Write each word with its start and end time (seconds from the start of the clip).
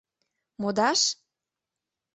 —Модаш? 0.61 1.01